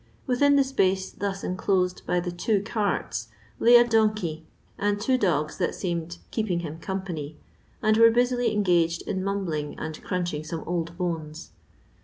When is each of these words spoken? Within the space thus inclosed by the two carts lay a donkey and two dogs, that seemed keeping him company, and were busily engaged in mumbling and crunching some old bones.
Within 0.25 0.55
the 0.55 0.63
space 0.63 1.11
thus 1.11 1.43
inclosed 1.43 2.01
by 2.07 2.19
the 2.19 2.31
two 2.31 2.63
carts 2.63 3.27
lay 3.59 3.75
a 3.75 3.87
donkey 3.87 4.47
and 4.75 4.99
two 4.99 5.15
dogs, 5.15 5.57
that 5.59 5.75
seemed 5.75 6.17
keeping 6.31 6.61
him 6.61 6.79
company, 6.79 7.37
and 7.83 7.95
were 7.97 8.09
busily 8.09 8.51
engaged 8.51 9.03
in 9.03 9.23
mumbling 9.23 9.77
and 9.77 10.03
crunching 10.03 10.43
some 10.43 10.63
old 10.65 10.97
bones. 10.97 11.51